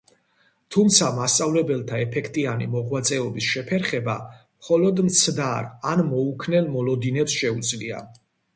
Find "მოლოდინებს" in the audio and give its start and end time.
6.79-7.41